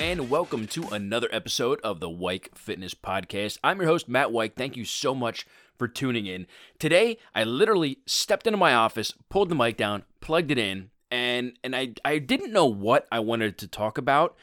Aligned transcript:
And 0.00 0.28
welcome 0.28 0.66
to 0.68 0.88
another 0.88 1.28
episode 1.30 1.80
of 1.82 2.00
the 2.00 2.08
Weik 2.08 2.56
Fitness 2.56 2.92
Podcast. 2.92 3.58
I'm 3.62 3.78
your 3.78 3.86
host, 3.86 4.08
Matt 4.08 4.28
Weik. 4.28 4.56
Thank 4.56 4.76
you 4.76 4.84
so 4.84 5.14
much 5.14 5.46
for 5.78 5.86
tuning 5.86 6.26
in. 6.26 6.48
Today, 6.80 7.18
I 7.36 7.44
literally 7.44 7.98
stepped 8.04 8.48
into 8.48 8.56
my 8.56 8.74
office, 8.74 9.14
pulled 9.28 9.48
the 9.48 9.54
mic 9.54 9.76
down, 9.76 10.02
plugged 10.20 10.50
it 10.50 10.58
in, 10.58 10.90
and 11.10 11.52
and 11.62 11.76
I 11.76 11.94
I 12.04 12.18
didn't 12.18 12.52
know 12.52 12.66
what 12.66 13.06
I 13.12 13.20
wanted 13.20 13.58
to 13.58 13.68
talk 13.68 13.96
about. 13.96 14.34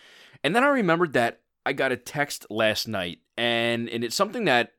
And 0.44 0.56
then 0.56 0.64
I 0.64 0.68
remembered 0.68 1.12
that 1.14 1.42
I 1.66 1.74
got 1.74 1.92
a 1.92 1.98
text 1.98 2.46
last 2.50 2.88
night 2.88 3.20
and 3.38 3.90
and 3.90 4.04
it's 4.04 4.16
something 4.16 4.46
that 4.46 4.74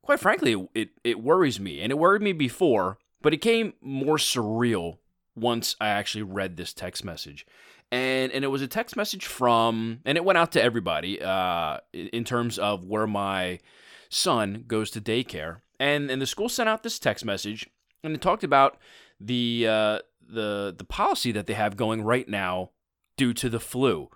quite 0.00 0.20
frankly 0.20 0.68
it 0.74 0.90
it 1.04 1.22
worries 1.22 1.60
me. 1.60 1.80
And 1.80 1.92
it 1.92 1.98
worried 1.98 2.22
me 2.22 2.32
before, 2.32 2.98
but 3.20 3.34
it 3.34 3.38
came 3.42 3.74
more 3.82 4.16
surreal 4.16 4.98
once 5.34 5.76
I 5.80 5.88
actually 5.88 6.22
read 6.22 6.56
this 6.56 6.72
text 6.72 7.04
message. 7.04 7.46
And 7.92 8.32
and 8.32 8.42
it 8.44 8.48
was 8.48 8.62
a 8.62 8.66
text 8.66 8.96
message 8.96 9.26
from 9.26 10.00
and 10.04 10.16
it 10.18 10.24
went 10.24 10.38
out 10.38 10.50
to 10.52 10.62
everybody 10.62 11.22
uh 11.22 11.78
in 11.92 12.24
terms 12.24 12.58
of 12.58 12.84
where 12.84 13.06
my 13.06 13.60
son 14.08 14.64
goes 14.66 14.90
to 14.92 15.00
daycare. 15.00 15.60
And 15.78 16.10
and 16.10 16.20
the 16.20 16.26
school 16.26 16.48
sent 16.48 16.68
out 16.68 16.82
this 16.82 16.98
text 16.98 17.24
message 17.24 17.68
and 18.02 18.14
it 18.14 18.22
talked 18.22 18.44
about 18.44 18.78
the 19.20 19.66
uh 19.68 19.98
the 20.26 20.74
the 20.76 20.84
policy 20.84 21.32
that 21.32 21.46
they 21.46 21.54
have 21.54 21.76
going 21.76 22.02
right 22.02 22.28
now 22.28 22.70
due 23.16 23.34
to 23.34 23.48
the 23.48 23.60
flu. 23.60 24.08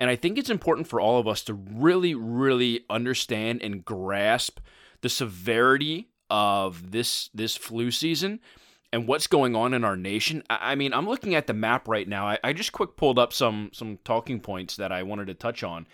And 0.00 0.08
I 0.08 0.16
think 0.16 0.38
it's 0.38 0.50
important 0.50 0.86
for 0.86 1.00
all 1.00 1.18
of 1.18 1.26
us 1.26 1.42
to 1.44 1.54
really, 1.54 2.14
really 2.14 2.84
understand 2.88 3.62
and 3.62 3.84
grasp 3.84 4.60
the 5.00 5.08
severity 5.08 6.08
of 6.30 6.92
this 6.92 7.30
this 7.34 7.56
flu 7.56 7.90
season 7.90 8.40
and 8.92 9.06
what's 9.06 9.26
going 9.26 9.54
on 9.54 9.74
in 9.74 9.84
our 9.84 9.96
nation. 9.96 10.42
I, 10.48 10.74
mean, 10.74 10.92
I'm 10.92 11.06
looking 11.06 11.34
at 11.34 11.46
the 11.46 11.54
map 11.54 11.88
right 11.88 12.08
now. 12.08 12.26
I, 12.26 12.38
I, 12.42 12.52
just 12.52 12.72
quick 12.72 12.96
pulled 12.96 13.18
up 13.18 13.32
some 13.32 13.70
some 13.72 13.98
talking 14.04 14.40
points 14.40 14.76
that 14.76 14.92
I 14.92 15.02
wanted 15.02 15.26
to 15.26 15.34
touch 15.34 15.62
on, 15.62 15.86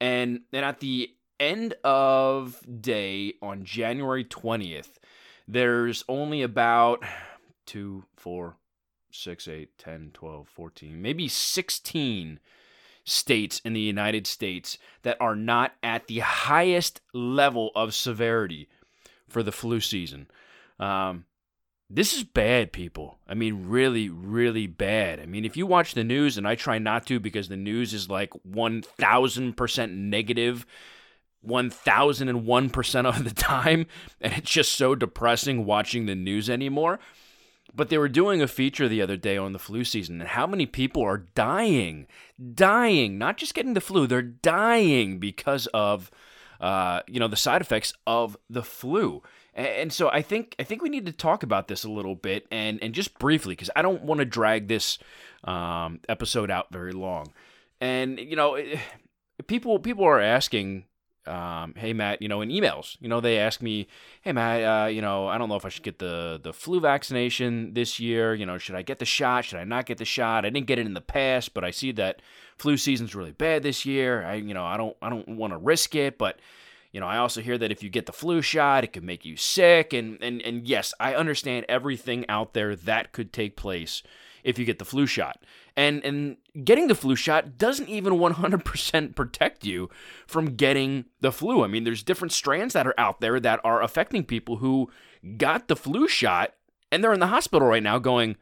and 0.00 0.40
and 0.52 0.64
at 0.64 0.80
the 0.80 1.10
end 1.40 1.74
of 1.82 2.60
day 2.80 3.34
on 3.42 3.64
January 3.64 4.24
20th, 4.24 4.98
there's 5.48 6.04
only 6.08 6.42
about 6.42 7.02
two, 7.66 8.04
four, 8.16 8.56
six, 9.10 9.48
eight, 9.48 9.76
10, 9.78 10.10
12, 10.14 10.48
14, 10.48 11.02
maybe 11.02 11.26
16 11.26 12.38
states 13.04 13.60
in 13.64 13.72
the 13.72 13.80
United 13.80 14.26
States 14.26 14.78
that 15.02 15.16
are 15.20 15.34
not 15.34 15.72
at 15.82 16.06
the 16.06 16.20
highest 16.20 17.00
level 17.12 17.72
of 17.74 17.94
severity 17.94 18.68
for 19.28 19.42
the 19.42 19.50
flu 19.50 19.80
season. 19.80 20.28
Um, 20.78 21.24
this 21.94 22.14
is 22.14 22.24
bad, 22.24 22.72
people. 22.72 23.18
I 23.28 23.34
mean, 23.34 23.68
really, 23.68 24.08
really 24.08 24.66
bad. 24.66 25.20
I 25.20 25.26
mean, 25.26 25.44
if 25.44 25.56
you 25.56 25.66
watch 25.66 25.94
the 25.94 26.04
news, 26.04 26.38
and 26.38 26.48
I 26.48 26.54
try 26.54 26.78
not 26.78 27.06
to 27.06 27.20
because 27.20 27.48
the 27.48 27.56
news 27.56 27.92
is 27.92 28.08
like 28.08 28.30
1000% 28.48 29.96
negative 29.96 30.66
1001% 31.46 33.06
of 33.06 33.24
the 33.24 33.30
time, 33.34 33.86
and 34.20 34.32
it's 34.34 34.50
just 34.50 34.74
so 34.74 34.94
depressing 34.94 35.64
watching 35.64 36.06
the 36.06 36.14
news 36.14 36.48
anymore. 36.48 36.98
But 37.74 37.88
they 37.88 37.98
were 37.98 38.08
doing 38.08 38.42
a 38.42 38.48
feature 38.48 38.86
the 38.86 39.00
other 39.00 39.16
day 39.16 39.36
on 39.38 39.52
the 39.52 39.58
flu 39.58 39.82
season 39.84 40.20
and 40.20 40.28
how 40.28 40.46
many 40.46 40.66
people 40.66 41.02
are 41.02 41.26
dying, 41.34 42.06
dying, 42.54 43.16
not 43.16 43.38
just 43.38 43.54
getting 43.54 43.72
the 43.72 43.80
flu, 43.80 44.06
they're 44.06 44.20
dying 44.20 45.18
because 45.18 45.68
of, 45.68 46.10
uh, 46.60 47.00
you 47.06 47.18
know, 47.18 47.28
the 47.28 47.36
side 47.36 47.62
effects 47.62 47.94
of 48.06 48.36
the 48.50 48.62
flu. 48.62 49.22
And 49.54 49.92
so 49.92 50.08
I 50.08 50.22
think 50.22 50.54
I 50.58 50.62
think 50.62 50.82
we 50.82 50.88
need 50.88 51.04
to 51.06 51.12
talk 51.12 51.42
about 51.42 51.68
this 51.68 51.84
a 51.84 51.90
little 51.90 52.14
bit 52.14 52.46
and 52.50 52.82
and 52.82 52.94
just 52.94 53.18
briefly 53.18 53.52
because 53.52 53.70
I 53.76 53.82
don't 53.82 54.02
want 54.02 54.20
to 54.20 54.24
drag 54.24 54.68
this 54.68 54.98
um, 55.44 56.00
episode 56.08 56.50
out 56.50 56.72
very 56.72 56.92
long. 56.92 57.32
And 57.80 58.18
you 58.18 58.36
know, 58.36 58.58
people 59.46 59.78
people 59.78 60.04
are 60.04 60.20
asking 60.20 60.84
um, 61.26 61.74
hey 61.76 61.92
Matt, 61.92 62.20
you 62.20 62.28
know, 62.28 62.40
in 62.40 62.48
emails, 62.48 62.96
you 63.00 63.08
know, 63.08 63.20
they 63.20 63.38
ask 63.38 63.62
me, 63.62 63.86
hey 64.22 64.32
Matt, 64.32 64.62
uh, 64.64 64.86
you 64.88 65.00
know, 65.00 65.28
I 65.28 65.38
don't 65.38 65.48
know 65.48 65.56
if 65.56 65.64
I 65.64 65.68
should 65.68 65.84
get 65.84 65.98
the 65.98 66.40
the 66.42 66.52
flu 66.52 66.80
vaccination 66.80 67.74
this 67.74 68.00
year. 68.00 68.34
You 68.34 68.46
know, 68.46 68.58
should 68.58 68.74
I 68.74 68.82
get 68.82 68.98
the 68.98 69.04
shot? 69.04 69.44
Should 69.44 69.58
I 69.58 69.64
not 69.64 69.86
get 69.86 69.98
the 69.98 70.04
shot? 70.04 70.44
I 70.44 70.50
didn't 70.50 70.66
get 70.66 70.78
it 70.78 70.86
in 70.86 70.94
the 70.94 71.00
past, 71.00 71.52
but 71.54 71.62
I 71.62 71.70
see 71.70 71.92
that 71.92 72.22
flu 72.56 72.76
season's 72.76 73.14
really 73.14 73.32
bad 73.32 73.62
this 73.62 73.84
year. 73.84 74.24
I, 74.24 74.34
you 74.34 74.54
know, 74.54 74.64
I 74.64 74.76
don't 74.76 74.96
I 75.02 75.10
don't 75.10 75.28
want 75.28 75.52
to 75.52 75.58
risk 75.58 75.94
it, 75.94 76.18
but 76.18 76.38
you 76.92 77.00
know, 77.00 77.06
I 77.06 77.16
also 77.16 77.40
hear 77.40 77.56
that 77.56 77.72
if 77.72 77.82
you 77.82 77.88
get 77.88 78.06
the 78.06 78.12
flu 78.12 78.42
shot, 78.42 78.84
it 78.84 78.92
could 78.92 79.02
make 79.02 79.24
you 79.24 79.36
sick, 79.36 79.92
and 79.92 80.22
and 80.22 80.42
and 80.42 80.68
yes, 80.68 80.92
I 81.00 81.14
understand 81.14 81.66
everything 81.68 82.28
out 82.28 82.52
there 82.52 82.76
that 82.76 83.12
could 83.12 83.32
take 83.32 83.56
place 83.56 84.02
if 84.44 84.58
you 84.58 84.64
get 84.64 84.78
the 84.78 84.84
flu 84.84 85.06
shot. 85.06 85.42
And 85.74 86.04
and 86.04 86.36
getting 86.64 86.88
the 86.88 86.94
flu 86.94 87.16
shot 87.16 87.56
doesn't 87.56 87.88
even 87.88 88.14
100% 88.14 89.16
protect 89.16 89.64
you 89.64 89.88
from 90.26 90.54
getting 90.54 91.06
the 91.20 91.32
flu. 91.32 91.64
I 91.64 91.66
mean, 91.66 91.84
there's 91.84 92.02
different 92.02 92.32
strands 92.32 92.74
that 92.74 92.86
are 92.86 92.98
out 92.98 93.20
there 93.20 93.40
that 93.40 93.60
are 93.64 93.82
affecting 93.82 94.24
people 94.24 94.56
who 94.56 94.90
got 95.38 95.68
the 95.68 95.76
flu 95.76 96.06
shot 96.08 96.54
and 96.90 97.02
they're 97.02 97.14
in 97.14 97.20
the 97.20 97.28
hospital 97.28 97.68
right 97.68 97.82
now 97.82 97.98
going, 97.98 98.36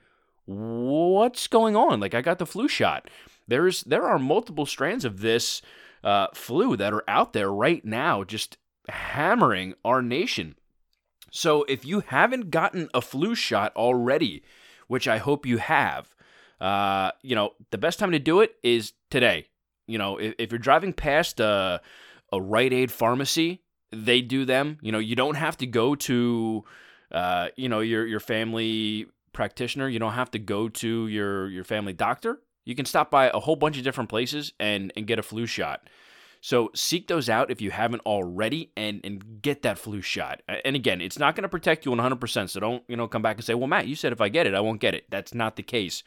"What's 0.45 1.47
going 1.47 1.77
on? 1.77 2.01
Like 2.01 2.15
I 2.15 2.21
got 2.21 2.39
the 2.39 2.47
flu 2.47 2.67
shot." 2.67 3.09
There's 3.47 3.83
there 3.85 4.09
are 4.09 4.19
multiple 4.19 4.67
strands 4.67 5.05
of 5.05 5.21
this 5.21 5.63
uh, 6.03 6.29
flu 6.35 6.77
that 6.77 6.93
are 6.93 7.05
out 7.09 7.33
there 7.33 7.53
right 7.53 7.85
now 7.85 8.25
just 8.25 8.57
hammering 8.89 9.75
our 9.85 10.03
nation. 10.03 10.57
So 11.31 11.65
if 11.65 11.85
you 11.85 12.01
haven't 12.01 12.51
gotten 12.51 12.89
a 12.93 13.01
flu 13.01 13.35
shot 13.35 13.75
already, 13.77 14.43
which 14.89 15.07
I 15.07 15.19
hope 15.19 15.47
you 15.47 15.59
have, 15.59 16.15
uh, 16.61 17.13
you 17.23 17.35
know, 17.35 17.53
the 17.71 17.79
best 17.79 17.99
time 17.99 18.13
to 18.13 18.19
do 18.19 18.41
it 18.41 18.57
is 18.63 18.93
today. 19.11 19.47
You 19.87 19.99
know, 19.99 20.19
if, 20.19 20.35
if 20.39 20.53
you're 20.53 20.59
driving 20.59 20.93
past 20.93 21.41
a, 21.41 21.81
a 22.33 22.41
Rite 22.41 22.73
Aid 22.73 22.93
pharmacy, 22.93 23.63
they 23.93 24.21
do 24.21 24.45
them. 24.45 24.79
You 24.83 24.93
know, 24.93 24.99
you 24.99 25.17
don't 25.17 25.37
have 25.37 25.57
to 25.59 25.67
go 25.67 25.95
to, 25.95 26.65
uh, 27.11 27.49
you 27.57 27.69
know, 27.69 27.81
your 27.81 28.07
your 28.07 28.21
family 28.21 29.07
practitioner. 29.33 29.89
You 29.89 29.99
don't 29.99 30.13
have 30.13 30.31
to 30.33 30.39
go 30.39 30.69
to 30.69 31.09
your 31.09 31.49
your 31.49 31.65
family 31.65 31.93
doctor. 31.93 32.41
You 32.71 32.77
can 32.77 32.87
stop 32.87 33.11
by 33.11 33.29
a 33.29 33.41
whole 33.41 33.57
bunch 33.57 33.77
of 33.79 33.83
different 33.83 34.09
places 34.09 34.53
and 34.61 34.93
and 34.97 35.05
get 35.05 35.19
a 35.19 35.25
flu 35.25 35.45
shot. 35.45 35.91
So 36.41 36.71
seek 36.73 37.09
those 37.09 37.29
out 37.29 37.51
if 37.51 37.61
you 37.61 37.73
haven't 37.73 38.03
already 38.07 38.71
and 38.77 39.01
and 39.03 39.43
get 39.43 39.63
that 39.63 39.77
flu 39.77 40.01
shot. 40.01 40.43
And 40.47 40.77
again, 40.77 41.01
it's 41.01 41.19
not 41.19 41.35
going 41.35 41.43
to 41.43 41.49
protect 41.49 41.85
you 41.85 41.91
100%, 41.91 42.49
so 42.49 42.61
don't, 42.61 42.85
you 42.87 42.97
know, 42.97 43.09
come 43.09 43.23
back 43.23 43.37
and 43.37 43.45
say, 43.45 43.55
"Well, 43.55 43.67
Matt, 43.67 43.89
you 43.89 43.97
said 43.97 44.13
if 44.13 44.21
I 44.21 44.29
get 44.29 44.47
it, 44.47 44.55
I 44.55 44.61
won't 44.61 44.81
get 44.81 44.95
it." 44.95 45.05
That's 45.11 45.35
not 45.35 45.57
the 45.57 45.65
case. 45.65 46.05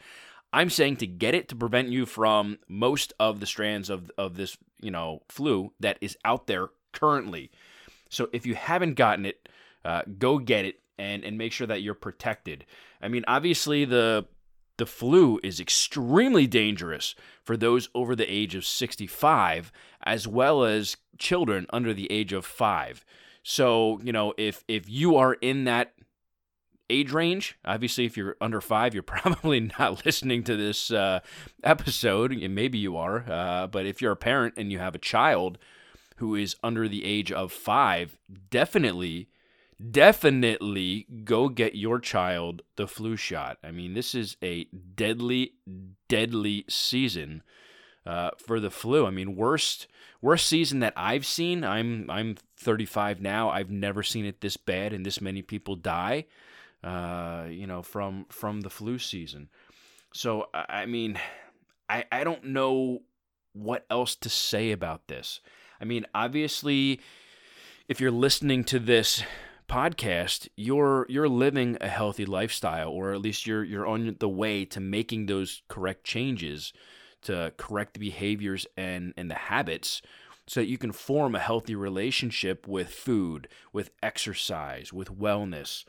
I'm 0.54 0.70
saying 0.70 0.96
to 0.98 1.06
get 1.06 1.34
it 1.34 1.50
to 1.50 1.54
prevent 1.54 1.88
you 1.88 2.06
from 2.06 2.58
most 2.66 3.12
of 3.20 3.40
the 3.40 3.46
strands 3.46 3.90
of 3.90 4.10
of 4.16 4.36
this, 4.36 4.56
you 4.80 4.90
know, 4.90 5.20
flu 5.28 5.74
that 5.80 5.98
is 6.00 6.16
out 6.24 6.46
there 6.46 6.68
currently. 6.92 7.50
So 8.08 8.30
if 8.32 8.46
you 8.46 8.54
haven't 8.54 8.94
gotten 8.94 9.26
it, 9.26 9.50
uh, 9.84 10.00
go 10.18 10.38
get 10.38 10.64
it 10.64 10.80
and 10.96 11.24
and 11.24 11.36
make 11.36 11.52
sure 11.52 11.66
that 11.66 11.82
you're 11.82 11.92
protected. 11.92 12.64
I 13.02 13.08
mean, 13.08 13.24
obviously 13.28 13.84
the 13.84 14.26
the 14.76 14.86
flu 14.86 15.38
is 15.42 15.60
extremely 15.60 16.46
dangerous 16.46 17.14
for 17.42 17.56
those 17.56 17.88
over 17.94 18.16
the 18.16 18.30
age 18.30 18.54
of 18.54 18.64
65 18.64 19.72
as 20.02 20.26
well 20.26 20.64
as 20.64 20.96
children 21.18 21.66
under 21.70 21.94
the 21.94 22.10
age 22.10 22.32
of 22.32 22.44
5. 22.44 23.04
So, 23.42 24.00
you 24.02 24.12
know, 24.12 24.34
if 24.36 24.64
if 24.68 24.88
you 24.88 25.16
are 25.16 25.34
in 25.34 25.64
that 25.64 25.92
age 26.90 27.12
range, 27.12 27.56
obviously 27.64 28.04
if 28.04 28.16
you're 28.16 28.36
under 28.40 28.60
5, 28.60 28.94
you're 28.94 29.02
probably 29.02 29.60
not 29.78 30.04
listening 30.04 30.42
to 30.44 30.56
this 30.56 30.90
uh, 30.90 31.20
episode, 31.62 32.32
and 32.32 32.54
maybe 32.54 32.78
you 32.78 32.96
are, 32.96 33.24
uh, 33.30 33.66
but 33.66 33.86
if 33.86 34.02
you're 34.02 34.12
a 34.12 34.16
parent 34.16 34.54
and 34.56 34.72
you 34.72 34.78
have 34.78 34.94
a 34.94 34.98
child 34.98 35.58
who 36.16 36.34
is 36.34 36.56
under 36.62 36.88
the 36.88 37.04
age 37.04 37.32
of 37.32 37.52
5, 37.52 38.18
definitely 38.50 39.28
definitely 39.90 41.06
go 41.24 41.48
get 41.48 41.74
your 41.74 41.98
child 41.98 42.62
the 42.76 42.86
flu 42.86 43.16
shot. 43.16 43.58
I 43.62 43.70
mean, 43.70 43.94
this 43.94 44.14
is 44.14 44.36
a 44.42 44.64
deadly, 44.94 45.54
deadly 46.08 46.64
season 46.68 47.42
uh, 48.06 48.30
for 48.38 48.60
the 48.60 48.70
flu. 48.70 49.06
I 49.06 49.10
mean, 49.10 49.36
worst 49.36 49.86
worst 50.20 50.46
season 50.46 50.80
that 50.80 50.94
I've 50.96 51.26
seen. 51.26 51.64
I'm 51.64 52.10
I'm 52.10 52.36
35 52.56 53.20
now. 53.20 53.50
I've 53.50 53.70
never 53.70 54.02
seen 54.02 54.24
it 54.24 54.40
this 54.40 54.56
bad 54.56 54.92
and 54.92 55.04
this 55.04 55.20
many 55.20 55.42
people 55.42 55.76
die. 55.76 56.26
Uh, 56.82 57.46
you 57.48 57.66
know, 57.66 57.82
from 57.82 58.26
from 58.28 58.60
the 58.60 58.70
flu 58.70 58.98
season. 58.98 59.48
So 60.12 60.48
I 60.52 60.86
mean, 60.86 61.18
I 61.88 62.04
I 62.12 62.24
don't 62.24 62.44
know 62.44 63.00
what 63.52 63.86
else 63.88 64.14
to 64.16 64.28
say 64.28 64.72
about 64.72 65.08
this. 65.08 65.40
I 65.80 65.84
mean, 65.84 66.06
obviously, 66.14 67.00
if 67.88 68.00
you're 68.00 68.10
listening 68.10 68.64
to 68.64 68.78
this 68.78 69.22
podcast, 69.68 70.48
you're 70.56 71.06
you're 71.08 71.28
living 71.28 71.76
a 71.80 71.88
healthy 71.88 72.26
lifestyle, 72.26 72.90
or 72.90 73.12
at 73.12 73.20
least 73.20 73.46
you're 73.46 73.64
you're 73.64 73.86
on 73.86 74.16
the 74.18 74.28
way 74.28 74.64
to 74.66 74.80
making 74.80 75.26
those 75.26 75.62
correct 75.68 76.04
changes 76.04 76.72
to 77.22 77.52
correct 77.56 77.94
the 77.94 78.00
behaviors 78.00 78.66
and 78.76 79.14
and 79.16 79.30
the 79.30 79.34
habits 79.34 80.02
so 80.46 80.60
that 80.60 80.68
you 80.68 80.78
can 80.78 80.92
form 80.92 81.34
a 81.34 81.38
healthy 81.38 81.74
relationship 81.74 82.68
with 82.68 82.90
food, 82.90 83.48
with 83.72 83.90
exercise, 84.02 84.92
with 84.92 85.18
wellness. 85.18 85.84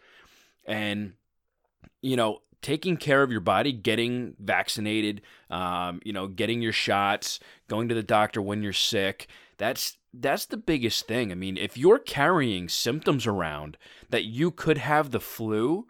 And 0.66 1.14
you 2.02 2.16
know, 2.16 2.42
taking 2.62 2.98
care 2.98 3.22
of 3.22 3.32
your 3.32 3.42
body, 3.42 3.72
getting 3.72 4.36
vaccinated, 4.40 5.22
um, 5.50 6.02
you 6.04 6.14
know, 6.14 6.28
getting 6.28 6.62
your 6.62 6.72
shots, 6.72 7.40
going 7.68 7.90
to 7.90 7.96
the 7.96 8.04
doctor 8.04 8.42
when 8.42 8.64
you're 8.64 8.74
sick. 8.74 9.28
That's 9.58 9.98
that's 10.14 10.46
the 10.46 10.58
biggest 10.58 11.08
thing. 11.08 11.32
I 11.32 11.36
mean, 11.36 11.58
if 11.58 11.78
you're 11.78 12.00
carrying 12.00 12.70
symptoms 12.70 13.28
around 13.28 13.78
that 14.10 14.24
you 14.24 14.52
could 14.52 14.78
have 14.78 15.12
the 15.12 15.20
flu, 15.20 15.88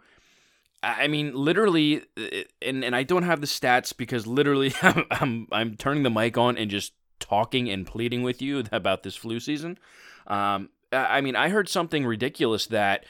I 0.82 1.08
mean, 1.08 1.34
literally, 1.34 2.02
uh, 2.16 2.44
and 2.62 2.84
and 2.84 2.94
I 2.94 3.02
don't 3.02 3.24
have 3.24 3.40
the 3.40 3.46
stats 3.46 3.96
because 3.96 4.26
literally, 4.26 4.72
I'm 4.82 5.04
I'm, 5.10 5.48
I'm 5.52 5.76
turning 5.76 6.02
the 6.02 6.10
mic 6.10 6.38
on 6.38 6.56
and 6.56 6.70
just 6.70 6.92
talking 7.18 7.68
and 7.68 7.86
pleading 7.86 8.22
with 8.22 8.40
you 8.42 8.64
about 8.72 9.02
this 9.02 9.16
flu 9.16 9.40
season. 9.40 9.78
Um, 10.26 10.70
I 10.92 11.20
mean, 11.20 11.36
I 11.36 11.48
heard 11.48 11.68
something 11.68 12.06
ridiculous 12.06 12.66
that 12.66 13.04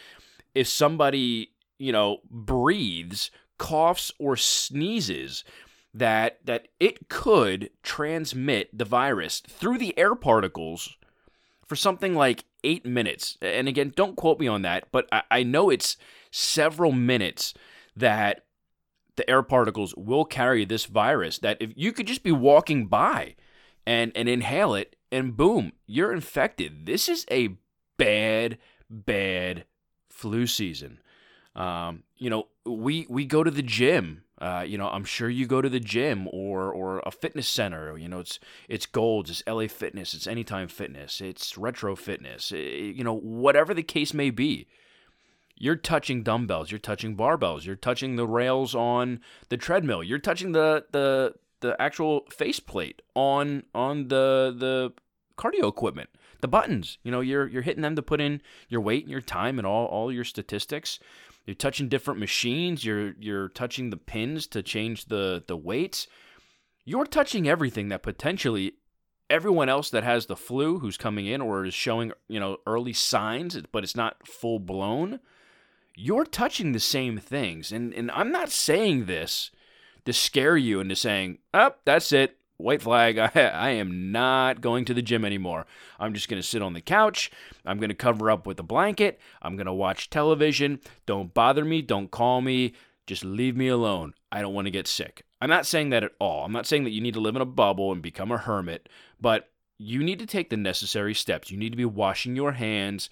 if 0.55 0.69
somebody 0.69 1.53
you 1.79 1.93
know 1.93 2.19
breathes, 2.31 3.31
coughs, 3.59 4.11
or 4.19 4.37
sneezes, 4.37 5.45
that 5.97 6.39
that 6.45 6.69
it 6.79 7.09
could 7.09 7.71
transmit 7.83 8.77
the 8.77 8.85
virus 8.85 9.41
through 9.41 9.79
the 9.79 9.99
air 9.99 10.15
particles 10.15 10.97
for 11.65 11.75
something 11.75 12.15
like 12.15 12.45
eight 12.63 12.85
minutes. 12.85 13.39
And 13.41 13.67
again, 13.67 13.93
don't 13.97 14.15
quote 14.15 14.39
me 14.39 14.47
on 14.47 14.63
that, 14.63 14.89
but 14.93 15.09
I, 15.11 15.23
I 15.31 15.43
know 15.43 15.71
it's 15.71 15.97
several 16.31 16.93
minutes 16.93 17.55
that 17.97 18.45
the 19.17 19.29
air 19.29 19.43
particles 19.43 19.95
will 19.97 20.27
carry 20.27 20.67
this 20.67 20.85
virus. 20.85 21.39
That 21.39 21.57
if 21.61 21.71
you 21.75 21.93
could 21.93 22.07
just 22.07 22.23
be 22.23 22.33
walking 22.33 22.87
by 22.87 23.35
and, 23.87 24.13
and 24.15 24.29
inhale 24.29 24.75
it, 24.75 24.97
and 25.11 25.35
boom, 25.35 25.73
you're 25.87 26.13
infected. 26.13 26.85
This 26.85 27.09
is 27.09 27.25
a 27.31 27.57
bad, 27.97 28.59
bad 28.91 29.65
flu 30.11 30.47
season. 30.47 30.99
Um, 31.55 32.03
you 32.19 32.29
know, 32.29 32.49
we 32.67 33.07
we 33.09 33.25
go 33.25 33.43
to 33.43 33.51
the 33.51 33.63
gym. 33.63 34.25
Uh, 34.39 34.65
you 34.67 34.77
know, 34.77 34.89
I'm 34.89 35.05
sure 35.05 35.31
you 35.31 35.47
go 35.47 35.63
to 35.63 35.69
the 35.69 35.81
gym 35.81 36.29
or 36.31 36.71
or 36.71 37.03
a 37.07 37.11
fitness 37.11 37.49
center. 37.49 37.97
You 37.97 38.09
know, 38.09 38.21
it's 38.21 38.39
it's 38.69 38.87
Golds, 38.87 39.31
it's 39.31 39.43
LA 39.47 39.67
Fitness, 39.67 40.13
it's 40.13 40.27
Anytime 40.27 40.69
Fitness, 40.69 41.21
it's 41.21 41.57
Retro 41.57 41.97
Fitness. 41.97 42.53
It, 42.53 42.57
eh, 42.57 42.93
you 42.95 43.05
know, 43.05 43.17
whatever 43.17 43.73
the 43.73 43.83
case 43.83 44.13
may 44.13 44.31
be, 44.31 44.67
you're 45.57 45.77
touching 45.77 46.23
dumbbells, 46.23 46.71
you're 46.71 46.79
touching 46.79 47.17
barbells, 47.17 47.65
you're 47.65 47.77
touching 47.77 48.17
the 48.17 48.27
rails 48.27 48.75
on 48.75 49.21
the 49.49 49.57
treadmill, 49.57 50.03
you're 50.03 50.19
touching 50.19 50.53
the 50.53 50.85
the 50.93 51.35
the 51.61 51.81
actual 51.81 52.27
faceplate 52.31 53.01
on 53.15 53.63
on 53.75 54.09
the 54.09 54.55
the 54.57 54.93
cardio 55.37 55.69
equipment, 55.69 56.11
the 56.41 56.49
buttons. 56.49 56.99
You 57.03 57.11
know, 57.11 57.21
you're 57.21 57.47
you're 57.47 57.63
hitting 57.63 57.83
them 57.83 57.97
to 57.97 58.03
put 58.03 58.21
in 58.21 58.43
your 58.69 58.81
weight 58.81 59.05
and 59.05 59.11
your 59.11 59.21
time 59.21 59.59
and 59.59 59.67
all 59.67 59.87
all 59.87 60.13
your 60.13 60.25
statistics. 60.25 60.99
You're 61.47 61.55
touching 61.55 61.89
different 61.89 62.19
machines. 62.19 62.85
You're 62.85 63.15
you're 63.21 63.49
touching 63.49 63.91
the 63.91 63.97
pins 63.97 64.47
to 64.49 64.63
change 64.63 65.07
the 65.07 65.43
the 65.47 65.57
weights. 65.57 66.09
You're 66.85 67.07
touching 67.07 67.49
everything 67.49 67.89
that 67.89 68.03
potentially 68.03 68.75
everyone 69.31 69.69
else 69.69 69.91
that 69.91 70.05
has 70.05 70.27
the 70.27 70.37
flu 70.37 70.79
who's 70.79 70.97
coming 70.97 71.27
in 71.27 71.41
or 71.41 71.65
is 71.65 71.75
showing 71.75 72.13
you 72.29 72.41
know 72.41 72.59
early 72.67 72.93
signs, 72.93 73.57
but 73.71 73.85
it's 73.85 73.97
not 73.97 74.27
full 74.27 74.59
blown. 74.59 75.21
You're 75.95 76.27
touching 76.27 76.73
the 76.73 76.81
same 76.81 77.19
things, 77.19 77.71
and 77.71 77.95
and 77.95 78.11
I'm 78.11 78.33
not 78.33 78.51
saying 78.51 79.07
this 79.07 79.53
to 80.05 80.13
scare 80.13 80.57
you 80.57 80.81
into 80.81 80.97
saying, 80.97 81.39
"Up, 81.55 81.77
oh, 81.77 81.81
that's 81.85 82.13
it 82.13 82.39
white 82.57 82.83
flag. 82.83 83.19
I, 83.19 83.31
I 83.35 83.71
am 83.71 84.13
not 84.13 84.61
going 84.61 84.85
to 84.87 84.95
the 84.95 85.03
gym 85.03 85.25
anymore. 85.25 85.67
I'm 85.99 86.15
just 86.15 86.29
going 86.29 86.41
to 86.41 86.47
sit 86.47 86.63
on 86.63 86.73
the 86.73 86.81
couch. 86.81 87.31
I'm 87.65 87.79
going 87.79 87.89
to 87.89 87.95
cover 87.95 88.31
up 88.31 88.47
with 88.47 88.59
a 88.59 88.65
blanket. 88.65 89.21
I'm 89.43 89.57
going 89.57 89.67
to 89.67 89.73
watch 89.73 90.11
television. 90.11 90.81
Don't 91.07 91.35
bother 91.35 91.65
me. 91.65 91.83
Don't 91.83 92.11
call 92.11 92.41
me. 92.41 92.75
Just 93.07 93.25
leave 93.25 93.57
me 93.57 93.69
alone. 93.69 94.15
I 94.33 94.41
don't 94.41 94.55
want 94.55 94.67
to 94.67 94.73
get 94.73 94.89
sick. 94.89 95.23
I'm 95.41 95.51
not 95.51 95.67
saying 95.67 95.91
that 95.91 96.05
at 96.05 96.13
all. 96.19 96.45
I'm 96.45 96.53
not 96.53 96.67
saying 96.67 96.85
that 96.85 96.91
you 96.91 97.01
need 97.01 97.15
to 97.15 97.21
live 97.21 97.37
in 97.37 97.43
a 97.43 97.47
bubble 97.47 97.93
and 97.93 98.03
become 98.03 98.33
a 98.33 98.39
hermit, 98.39 98.89
but 99.21 99.51
you 99.79 100.03
need 100.03 100.19
to 100.19 100.27
take 100.27 100.51
the 100.51 100.57
necessary 100.57 101.15
steps. 101.15 101.51
You 101.51 101.59
need 101.59 101.71
to 101.71 101.77
be 101.77 101.85
washing 101.85 102.35
your 102.35 102.53
hands 102.53 103.11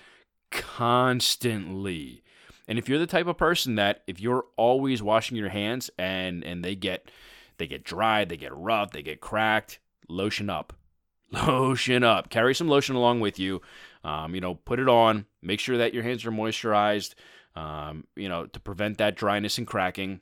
constantly. 0.50 2.23
And 2.67 2.79
if 2.79 2.88
you're 2.88 2.99
the 2.99 3.06
type 3.06 3.26
of 3.26 3.37
person 3.37 3.75
that 3.75 4.02
if 4.06 4.20
you're 4.20 4.46
always 4.56 5.02
washing 5.02 5.37
your 5.37 5.50
hands 5.50 5.91
and 5.99 6.43
and 6.44 6.64
they 6.64 6.75
get 6.75 7.11
they 7.59 7.67
get 7.67 7.85
dried, 7.85 8.29
they 8.29 8.37
get 8.37 8.55
rough, 8.56 8.93
they 8.93 9.03
get 9.03 9.21
cracked. 9.21 9.79
Lotion 10.09 10.51
up. 10.51 10.73
Lotion 11.33 12.05
up. 12.05 12.31
Carry 12.31 12.55
some 12.55 12.69
lotion 12.69 12.95
along 12.95 13.21
with 13.21 13.39
you. 13.39 13.62
Um, 14.05 14.35
you 14.35 14.41
know, 14.41 14.55
put 14.55 14.79
it 14.79 14.89
on. 14.89 15.27
Make 15.43 15.61
sure 15.61 15.79
that 15.79 15.95
your 15.95 16.03
hands 16.03 16.25
are 16.27 16.31
moisturized. 16.31 17.15
Um, 17.56 18.06
you 18.17 18.29
know, 18.29 18.47
to 18.47 18.61
prevent 18.61 18.99
that 18.99 19.17
dryness 19.17 19.59
and 19.59 19.67
cracking. 19.67 20.21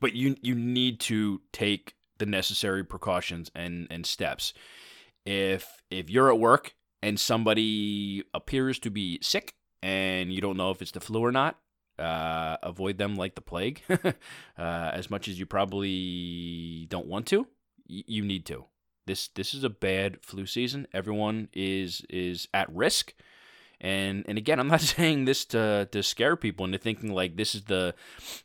But 0.00 0.14
you 0.14 0.36
you 0.40 0.54
need 0.54 1.00
to 1.00 1.42
take 1.52 1.94
the 2.18 2.26
necessary 2.26 2.84
precautions 2.84 3.50
and 3.54 3.86
and 3.90 4.06
steps. 4.06 4.52
If 5.26 5.82
if 5.90 6.08
you're 6.08 6.32
at 6.32 6.38
work 6.38 6.74
and 7.02 7.18
somebody 7.18 8.22
appears 8.32 8.78
to 8.80 8.90
be 8.90 9.18
sick 9.20 9.54
and 9.82 10.32
you 10.32 10.40
don't 10.40 10.56
know 10.56 10.70
if 10.70 10.80
it's 10.80 10.92
the 10.92 11.00
flu 11.00 11.24
or 11.24 11.32
not, 11.32 11.58
uh, 12.00 12.56
avoid 12.62 12.98
them 12.98 13.16
like 13.16 13.34
the 13.34 13.40
plague 13.40 13.82
uh, 13.90 14.10
as 14.56 15.10
much 15.10 15.28
as 15.28 15.38
you 15.38 15.46
probably 15.46 16.86
don't 16.88 17.06
want 17.06 17.26
to. 17.26 17.46
Y- 17.88 18.04
you 18.06 18.24
need 18.24 18.46
to. 18.46 18.64
This 19.06 19.28
this 19.28 19.54
is 19.54 19.64
a 19.64 19.70
bad 19.70 20.18
flu 20.22 20.46
season. 20.46 20.86
Everyone 20.92 21.48
is 21.52 22.02
is 22.08 22.48
at 22.54 22.74
risk. 22.74 23.14
And 23.80 24.24
and 24.28 24.38
again, 24.38 24.60
I'm 24.60 24.68
not 24.68 24.80
saying 24.96 25.24
this 25.24 25.44
to 25.46 25.88
to 25.92 26.02
scare 26.02 26.36
people 26.36 26.64
into 26.64 26.78
thinking 26.78 27.12
like 27.12 27.36
this 27.36 27.54
is 27.54 27.64
the 27.64 27.94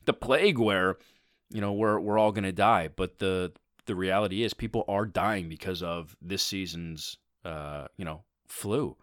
the 0.05 0.13
plague 0.13 0.57
where 0.57 0.97
you 1.49 1.61
know 1.61 1.73
we're 1.73 1.99
we're 1.99 2.17
all 2.17 2.31
gonna 2.31 2.51
die. 2.51 2.89
But 2.95 3.19
the 3.19 3.51
the 3.85 3.95
reality 3.95 4.43
is 4.43 4.53
people 4.53 4.83
are 4.87 5.05
dying 5.05 5.47
because 5.49 5.83
of 5.83 6.15
this 6.21 6.43
season's 6.43 7.17
uh, 7.43 7.87
you 7.97 8.05
know 8.05 8.23
flu. 8.47 8.97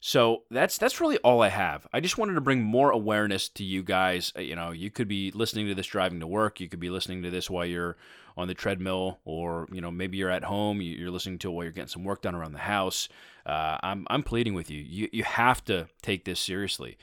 So 0.00 0.44
that's 0.50 0.78
that's 0.78 1.00
really 1.00 1.18
all 1.18 1.42
I 1.42 1.48
have. 1.48 1.86
I 1.92 2.00
just 2.00 2.16
wanted 2.16 2.34
to 2.34 2.40
bring 2.40 2.62
more 2.62 2.90
awareness 2.90 3.50
to 3.50 3.64
you 3.64 3.82
guys. 3.82 4.32
Uh, 4.36 4.40
you 4.40 4.56
know, 4.56 4.70
you 4.70 4.90
could 4.90 5.08
be 5.08 5.30
listening 5.32 5.66
to 5.68 5.74
this 5.74 5.86
driving 5.86 6.20
to 6.20 6.26
work. 6.26 6.58
You 6.58 6.68
could 6.68 6.80
be 6.80 6.88
listening 6.88 7.22
to 7.22 7.30
this 7.30 7.50
while 7.50 7.66
you're 7.66 7.98
on 8.34 8.48
the 8.48 8.54
treadmill, 8.54 9.20
or 9.26 9.68
you 9.70 9.82
know, 9.82 9.90
maybe 9.90 10.16
you're 10.16 10.30
at 10.30 10.44
home. 10.44 10.80
You're 10.80 11.10
listening 11.10 11.38
to 11.40 11.50
it 11.50 11.52
while 11.52 11.64
you're 11.64 11.72
getting 11.72 11.88
some 11.88 12.04
work 12.04 12.22
done 12.22 12.34
around 12.34 12.52
the 12.52 12.60
house. 12.60 13.10
Uh, 13.44 13.76
I'm 13.82 14.06
I'm 14.08 14.22
pleading 14.22 14.54
with 14.54 14.70
you. 14.70 14.80
You 14.80 15.08
you 15.12 15.24
have 15.24 15.62
to 15.66 15.88
take 16.00 16.24
this 16.24 16.40
seriously. 16.40 16.96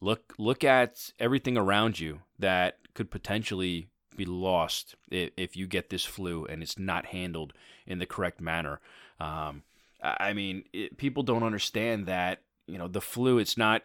Look 0.00 0.34
look 0.36 0.64
at 0.64 1.12
everything 1.20 1.56
around 1.56 2.00
you 2.00 2.22
that 2.40 2.78
could 2.94 3.12
potentially 3.12 3.86
be 4.16 4.24
lost 4.24 4.96
if, 5.08 5.30
if 5.36 5.56
you 5.56 5.68
get 5.68 5.88
this 5.88 6.04
flu 6.04 6.44
and 6.46 6.64
it's 6.64 6.78
not 6.78 7.06
handled 7.06 7.52
in 7.86 8.00
the 8.00 8.06
correct 8.06 8.40
manner. 8.40 8.80
Um, 9.20 9.62
I 10.02 10.32
mean, 10.32 10.64
it, 10.72 10.96
people 10.96 11.22
don't 11.22 11.42
understand 11.42 12.06
that 12.06 12.42
you 12.66 12.78
know 12.78 12.88
the 12.88 13.00
flu. 13.00 13.38
It's 13.38 13.56
not 13.56 13.82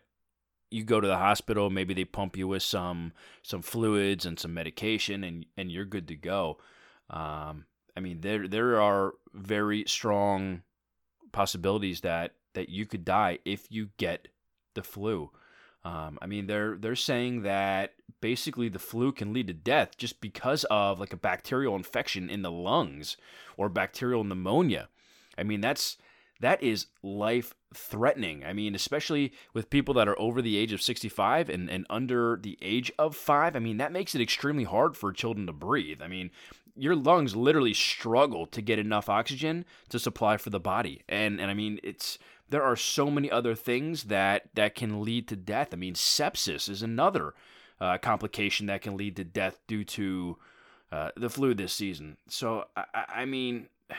you 0.71 0.83
go 0.83 0.99
to 0.99 1.07
the 1.07 1.17
hospital, 1.17 1.69
maybe 1.69 1.93
they 1.93 2.05
pump 2.05 2.35
you 2.35 2.47
with 2.47 2.63
some 2.63 3.13
some 3.41 3.61
fluids 3.61 4.25
and 4.25 4.39
some 4.39 4.53
medication, 4.53 5.23
and 5.23 5.45
and 5.57 5.71
you're 5.71 5.85
good 5.85 6.07
to 6.07 6.15
go. 6.15 6.57
Um, 7.09 7.65
I 7.95 8.01
mean, 8.01 8.21
there 8.21 8.47
there 8.47 8.81
are 8.81 9.13
very 9.33 9.85
strong 9.87 10.63
possibilities 11.31 12.01
that 12.01 12.33
that 12.53 12.69
you 12.69 12.85
could 12.85 13.05
die 13.05 13.39
if 13.45 13.67
you 13.69 13.89
get 13.97 14.27
the 14.73 14.83
flu. 14.83 15.31
Um, 15.83 16.17
I 16.21 16.25
mean, 16.25 16.47
they're 16.47 16.77
they're 16.77 16.95
saying 16.95 17.43
that 17.43 17.93
basically 18.19 18.69
the 18.69 18.79
flu 18.79 19.11
can 19.11 19.33
lead 19.33 19.47
to 19.47 19.53
death 19.53 19.97
just 19.97 20.19
because 20.19 20.63
of 20.65 20.99
like 20.99 21.13
a 21.13 21.17
bacterial 21.17 21.75
infection 21.75 22.29
in 22.29 22.41
the 22.41 22.51
lungs 22.51 23.17
or 23.55 23.69
bacterial 23.69 24.23
pneumonia. 24.23 24.89
I 25.37 25.43
mean, 25.43 25.61
that's 25.61 25.97
that 26.41 26.61
is 26.61 26.87
life 27.01 27.53
threatening. 27.73 28.43
I 28.43 28.53
mean, 28.53 28.75
especially 28.75 29.33
with 29.53 29.69
people 29.69 29.93
that 29.95 30.07
are 30.07 30.19
over 30.19 30.41
the 30.41 30.57
age 30.57 30.73
of 30.73 30.81
65 30.81 31.49
and, 31.49 31.69
and 31.69 31.85
under 31.89 32.39
the 32.41 32.57
age 32.61 32.91
of 32.99 33.15
five. 33.15 33.55
I 33.55 33.59
mean, 33.59 33.77
that 33.77 33.91
makes 33.91 34.15
it 34.15 34.21
extremely 34.21 34.63
hard 34.63 34.97
for 34.97 35.11
children 35.13 35.47
to 35.47 35.53
breathe. 35.53 36.01
I 36.01 36.07
mean, 36.07 36.31
your 36.75 36.95
lungs 36.95 37.35
literally 37.35 37.73
struggle 37.73 38.45
to 38.47 38.61
get 38.61 38.79
enough 38.79 39.09
oxygen 39.09 39.65
to 39.89 39.99
supply 39.99 40.37
for 40.37 40.49
the 40.49 40.59
body. 40.59 41.01
And 41.07 41.39
and 41.39 41.49
I 41.49 41.53
mean, 41.53 41.79
it's 41.83 42.19
there 42.49 42.63
are 42.63 42.75
so 42.75 43.09
many 43.09 43.31
other 43.31 43.55
things 43.55 44.05
that 44.05 44.49
that 44.55 44.75
can 44.75 45.01
lead 45.01 45.27
to 45.29 45.35
death. 45.35 45.69
I 45.71 45.77
mean, 45.77 45.93
sepsis 45.93 46.69
is 46.69 46.81
another 46.81 47.33
uh, 47.79 47.97
complication 47.97 48.67
that 48.67 48.81
can 48.81 48.97
lead 48.97 49.15
to 49.15 49.23
death 49.23 49.59
due 49.67 49.83
to 49.85 50.37
uh, 50.91 51.11
the 51.15 51.29
flu 51.29 51.53
this 51.53 51.73
season. 51.73 52.17
So 52.27 52.65
I, 52.75 53.05
I 53.15 53.25
mean. 53.25 53.67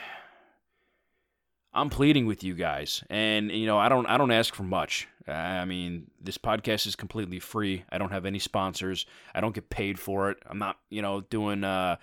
I'm 1.77 1.91
pleading 1.91 2.27
with 2.27 2.43
you 2.43 2.55
guys, 2.55 3.05
and 3.11 3.51
you 3.51 3.67
know 3.67 3.79
I 3.79 3.89
don't 3.89 4.07
I 4.07 4.17
don't 4.17 4.31
ask 4.31 4.55
for 4.55 4.63
much. 4.63 5.07
I 5.29 5.65
mean 5.65 6.11
this 6.21 6.39
podcast 6.39 6.87
is 6.87 6.97
completely 6.97 7.39
free. 7.39 7.85
I 7.93 7.99
don't 7.99 8.13
have 8.13 8.25
any 8.25 8.39
sponsors. 8.39 9.07
I 9.35 9.41
don't 9.41 9.55
get 9.55 9.69
paid 9.69 9.99
for 9.99 10.31
it. 10.31 10.39
I'm 10.49 10.59
not 10.59 10.79
you 10.89 11.03
know 11.03 11.21
doing 11.21 11.65
uh 11.65 11.97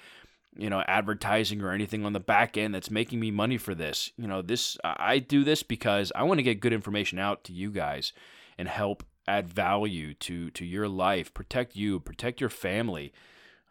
you 0.55 0.69
know 0.69 0.83
advertising 0.87 1.61
or 1.61 1.71
anything 1.71 2.05
on 2.05 2.13
the 2.13 2.19
back 2.19 2.55
end 2.55 2.75
that's 2.75 2.91
making 2.91 3.19
me 3.19 3.31
money 3.31 3.57
for 3.57 3.73
this. 3.73 4.11
You 4.15 4.27
know 4.27 4.43
this 4.43 4.77
I 4.83 5.17
do 5.17 5.43
this 5.43 5.63
because 5.63 6.11
I 6.15 6.23
want 6.23 6.37
to 6.37 6.43
get 6.43 6.59
good 6.59 6.73
information 6.73 7.17
out 7.17 7.43
to 7.45 7.53
you 7.53 7.71
guys 7.71 8.13
and 8.57 8.67
help 8.67 9.03
add 9.27 9.47
value 9.47 10.13
to 10.15 10.51
to 10.51 10.65
your 10.65 10.87
life, 10.87 11.33
protect 11.33 11.75
you, 11.75 11.99
protect 11.99 12.39
your 12.39 12.51
family. 12.51 13.11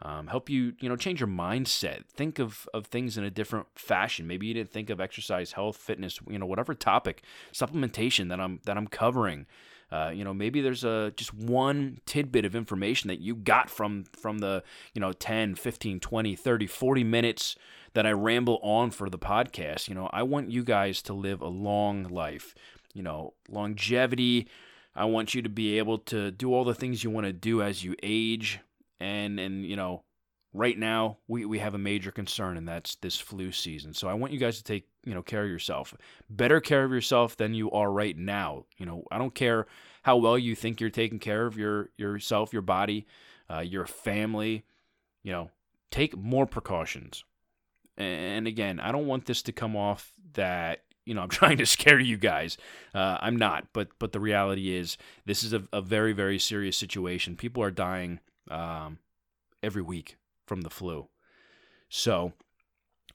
Um, 0.05 0.27
help 0.27 0.51
you, 0.51 0.75
you 0.81 0.89
know, 0.89 0.97
change 0.97 1.21
your 1.21 1.29
mindset. 1.29 2.07
Think 2.07 2.39
of, 2.39 2.69
of 2.75 2.87
things 2.87 3.17
in 3.17 3.25
a 3.25 3.31
different 3.31 3.67
fashion. 3.77 4.27
Maybe 4.27 4.47
you 4.47 4.55
didn't 4.55 4.73
think 4.73 4.91
of 4.91 5.01
exercise, 5.01 5.53
health, 5.53 5.77
fitness, 5.77 6.19
you 6.29 6.39
know, 6.39 6.47
whatever 6.47 6.75
topic, 6.75 7.23
supplementation 7.53 8.29
that 8.29 8.41
I'm 8.41 8.61
that 8.65 8.77
I'm 8.77 8.89
covering. 8.89 9.47
Uh, 9.93 10.11
you 10.13 10.25
know, 10.25 10.35
maybe 10.35 10.61
there's 10.61 10.85
a 10.85 11.13
just 11.17 11.33
one 11.35 12.01
tidbit 12.07 12.45
of 12.45 12.57
information 12.57 13.09
that 13.09 13.21
you 13.21 13.37
got 13.37 13.71
from 13.71 14.05
from 14.19 14.39
the, 14.39 14.65
you 14.93 15.01
know, 15.01 15.13
10, 15.13 15.55
15, 15.55 16.01
20, 16.01 16.35
30, 16.35 16.67
40 16.67 17.05
minutes 17.05 17.57
that 17.95 18.07
I 18.07 18.13
ramble 18.13 18.59
on 18.63 18.91
for 18.91 19.09
the 19.09 19.19
podcast. 19.19 19.89
You 19.89 19.95
know, 19.95 20.09
I 20.13 20.25
want 20.25 20.51
you 20.51 20.65
guys 20.65 21.01
to 21.03 21.13
live 21.13 21.41
a 21.41 21.49
long 21.49 22.05
life. 22.05 22.55
You 22.93 23.03
know, 23.03 23.35
longevity. 23.49 24.49
I 24.97 25.05
want 25.05 25.35
you 25.35 25.43
to 25.43 25.49
be 25.49 25.79
able 25.79 25.99
to 25.99 26.31
do 26.31 26.53
all 26.53 26.65
the 26.65 26.75
things 26.75 27.05
you 27.05 27.11
want 27.11 27.27
to 27.27 27.33
do 27.33 27.63
as 27.63 27.85
you 27.85 27.95
age. 28.03 28.61
And 29.03 29.41
and 29.41 29.67
you 29.67 29.77
know, 29.77 30.05
right 30.53 30.79
now 30.79 31.19
we, 31.27 31.45
we 31.45 31.59
have 31.59 31.75
a 31.75 31.79
major 31.79 32.11
concern 32.11 32.57
and 32.57 32.69
that's 32.69 32.97
this 32.97 33.19
flu 33.19 33.53
season. 33.53 33.95
So 33.95 34.09
I 34.09 34.15
want 34.15 34.33
you 34.33 34.39
guys 34.39 34.59
to 34.59 34.65
take, 34.65 34.87
you 35.05 35.15
know, 35.15 35.23
care 35.23 35.45
of 35.45 35.51
yourself. 35.51 35.95
Better 36.31 36.61
care 36.61 36.85
of 36.85 36.93
yourself 36.93 37.37
than 37.37 37.55
you 37.55 37.71
are 37.73 37.91
right 37.91 38.17
now. 38.17 38.67
You 38.77 38.87
know, 38.87 39.05
I 39.11 39.19
don't 39.19 39.35
care 39.35 39.67
how 40.03 40.17
well 40.17 40.39
you 40.39 40.55
think 40.55 40.81
you're 40.81 40.91
taking 40.91 41.19
care 41.19 41.47
of 41.47 41.59
your 41.59 41.91
yourself, 41.97 42.53
your 42.53 42.63
body, 42.63 43.07
uh, 43.51 43.61
your 43.61 43.87
family. 43.87 44.65
You 45.23 45.33
know, 45.33 45.51
take 45.91 46.17
more 46.17 46.47
precautions. 46.47 47.25
And 47.97 48.47
again, 48.47 48.81
I 48.81 48.91
don't 48.91 49.07
want 49.07 49.27
this 49.27 49.43
to 49.43 49.53
come 49.53 49.77
off 49.77 50.13
that 50.35 50.83
you 51.05 51.15
know 51.15 51.23
I'm 51.23 51.29
trying 51.41 51.59
to 51.59 51.67
scare 51.67 52.01
you 52.01 52.17
guys. 52.17 52.57
Uh, 52.95 53.19
I'm 53.21 53.37
not, 53.37 53.69
but 53.73 53.89
but 53.99 54.13
the 54.13 54.21
reality 54.21 54.75
is 54.77 54.97
this 55.25 55.43
is 55.43 55.53
a, 55.53 55.65
a 55.73 55.81
very 55.81 56.13
very 56.13 56.39
serious 56.39 56.77
situation. 56.77 57.37
People 57.37 57.63
are 57.63 57.71
dying 57.71 58.21
um, 58.51 58.99
every 59.63 59.83
week 59.83 60.17
from 60.47 60.63
the 60.63 60.71
flu. 60.71 61.09
So, 61.89 62.33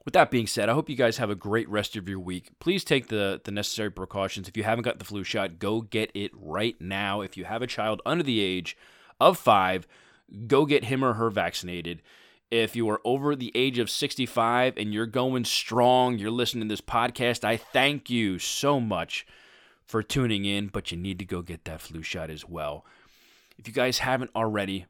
with 0.05 0.13
that 0.13 0.31
being 0.31 0.47
said, 0.47 0.69
I 0.69 0.73
hope 0.73 0.89
you 0.89 0.95
guys 0.95 1.17
have 1.17 1.29
a 1.29 1.35
great 1.35 1.67
rest 1.67 1.97
of 1.97 2.07
your 2.07 2.19
week. 2.19 2.51
Please 2.59 2.85
take 2.85 3.07
the, 3.07 3.41
the 3.43 3.51
necessary 3.51 3.91
precautions. 3.91 4.47
If 4.47 4.55
you 4.55 4.63
haven't 4.63 4.85
got 4.85 4.99
the 4.99 5.05
flu 5.05 5.23
shot, 5.23 5.59
go 5.59 5.81
get 5.81 6.11
it 6.13 6.31
right 6.33 6.79
now. 6.79 7.21
If 7.21 7.35
you 7.35 7.43
have 7.43 7.61
a 7.61 7.67
child 7.67 8.01
under 8.05 8.23
the 8.23 8.39
age 8.39 8.77
of 9.19 9.37
five, 9.37 9.85
go 10.47 10.65
get 10.65 10.85
him 10.85 11.03
or 11.03 11.15
her 11.15 11.29
vaccinated. 11.29 12.01
If 12.49 12.75
you 12.75 12.89
are 12.89 13.01
over 13.03 13.35
the 13.35 13.51
age 13.53 13.79
of 13.79 13.89
65 13.89 14.77
and 14.77 14.93
you're 14.93 15.05
going 15.05 15.43
strong, 15.43 16.17
you're 16.17 16.31
listening 16.31 16.69
to 16.69 16.73
this 16.73 16.79
podcast, 16.79 17.43
I 17.43 17.57
thank 17.57 18.09
you 18.09 18.39
so 18.39 18.79
much 18.79 19.27
for 19.85 20.01
tuning 20.01 20.45
in, 20.45 20.67
but 20.67 20.91
you 20.91 20.97
need 20.97 21.19
to 21.19 21.25
go 21.25 21.41
get 21.41 21.65
that 21.65 21.81
flu 21.81 22.01
shot 22.01 22.29
as 22.29 22.47
well. 22.47 22.85
If 23.57 23.67
you 23.67 23.73
guys 23.73 23.99
haven't 23.99 24.31
already, 24.35 24.85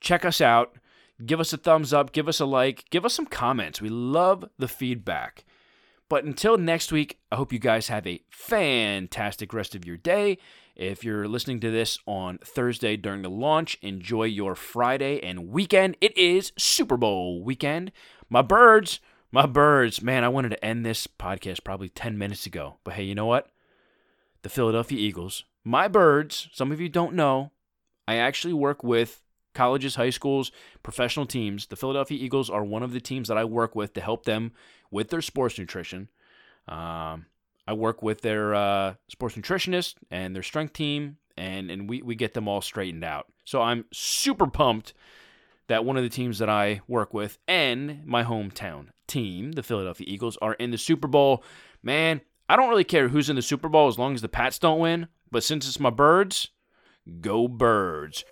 Check 0.00 0.24
us 0.24 0.40
out. 0.40 0.76
Give 1.24 1.40
us 1.40 1.52
a 1.52 1.58
thumbs 1.58 1.92
up, 1.92 2.12
give 2.12 2.28
us 2.28 2.40
a 2.40 2.46
like, 2.46 2.86
give 2.88 3.04
us 3.04 3.12
some 3.14 3.26
comments. 3.26 3.80
We 3.80 3.90
love 3.90 4.48
the 4.58 4.68
feedback. 4.68 5.44
But 6.10 6.24
until 6.24 6.58
next 6.58 6.90
week, 6.90 7.20
I 7.30 7.36
hope 7.36 7.52
you 7.52 7.60
guys 7.60 7.86
have 7.86 8.04
a 8.04 8.20
fantastic 8.30 9.54
rest 9.54 9.76
of 9.76 9.86
your 9.86 9.96
day. 9.96 10.38
If 10.74 11.04
you're 11.04 11.28
listening 11.28 11.60
to 11.60 11.70
this 11.70 12.00
on 12.04 12.38
Thursday 12.38 12.96
during 12.96 13.22
the 13.22 13.30
launch, 13.30 13.78
enjoy 13.80 14.24
your 14.24 14.56
Friday 14.56 15.20
and 15.22 15.50
weekend. 15.50 15.96
It 16.00 16.18
is 16.18 16.50
Super 16.58 16.96
Bowl 16.96 17.44
weekend. 17.44 17.92
My 18.28 18.42
birds, 18.42 18.98
my 19.30 19.46
birds, 19.46 20.02
man, 20.02 20.24
I 20.24 20.28
wanted 20.28 20.48
to 20.48 20.64
end 20.64 20.84
this 20.84 21.06
podcast 21.06 21.62
probably 21.62 21.88
10 21.88 22.18
minutes 22.18 22.44
ago. 22.44 22.78
But 22.82 22.94
hey, 22.94 23.04
you 23.04 23.14
know 23.14 23.26
what? 23.26 23.46
The 24.42 24.48
Philadelphia 24.48 24.98
Eagles, 24.98 25.44
my 25.62 25.86
birds, 25.86 26.48
some 26.52 26.72
of 26.72 26.80
you 26.80 26.88
don't 26.88 27.14
know, 27.14 27.52
I 28.08 28.16
actually 28.16 28.54
work 28.54 28.82
with 28.82 29.22
colleges, 29.54 29.94
high 29.94 30.10
schools, 30.10 30.52
professional 30.82 31.26
teams. 31.26 31.66
The 31.66 31.76
Philadelphia 31.76 32.18
Eagles 32.22 32.50
are 32.50 32.64
one 32.64 32.82
of 32.82 32.92
the 32.92 33.00
teams 33.00 33.28
that 33.28 33.38
I 33.38 33.44
work 33.44 33.74
with 33.74 33.94
to 33.94 34.00
help 34.00 34.24
them 34.24 34.52
with 34.90 35.08
their 35.08 35.22
sports 35.22 35.58
nutrition. 35.58 36.08
Um, 36.68 37.26
I 37.66 37.72
work 37.72 38.02
with 38.02 38.22
their 38.22 38.54
uh, 38.54 38.94
sports 39.08 39.36
nutritionist 39.36 39.94
and 40.10 40.34
their 40.34 40.42
strength 40.42 40.72
team, 40.72 41.18
and, 41.36 41.70
and 41.70 41.88
we, 41.88 42.02
we 42.02 42.14
get 42.14 42.34
them 42.34 42.48
all 42.48 42.60
straightened 42.60 43.04
out. 43.04 43.26
So 43.44 43.62
I'm 43.62 43.84
super 43.92 44.46
pumped 44.46 44.92
that 45.68 45.84
one 45.84 45.96
of 45.96 46.02
the 46.02 46.08
teams 46.08 46.38
that 46.38 46.48
I 46.48 46.80
work 46.88 47.14
with 47.14 47.38
and 47.46 48.04
my 48.04 48.24
hometown 48.24 48.88
team, 49.06 49.52
the 49.52 49.62
Philadelphia 49.62 50.06
Eagles, 50.08 50.36
are 50.42 50.54
in 50.54 50.72
the 50.72 50.78
Super 50.78 51.06
Bowl. 51.06 51.44
Man, 51.82 52.20
I 52.48 52.56
don't 52.56 52.68
really 52.68 52.84
care 52.84 53.08
who's 53.08 53.30
in 53.30 53.36
the 53.36 53.42
Super 53.42 53.68
Bowl 53.68 53.86
as 53.86 53.98
long 53.98 54.14
as 54.14 54.22
the 54.22 54.28
Pats 54.28 54.58
don't 54.58 54.80
win, 54.80 55.06
but 55.30 55.44
since 55.44 55.68
it's 55.68 55.78
my 55.78 55.90
birds, 55.90 56.48
go 57.20 57.46
birds. 57.46 58.24